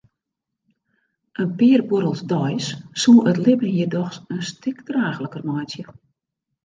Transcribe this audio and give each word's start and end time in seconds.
In 1.43 1.51
pear 1.59 1.83
buorrels 1.91 2.23
deis 2.33 2.69
soe 3.03 3.27
it 3.33 3.41
libben 3.45 3.73
hjir 3.75 3.89
dochs 3.95 4.17
in 4.33 4.41
stik 4.51 4.77
draachliker 4.89 5.43
meitsje. 5.51 5.83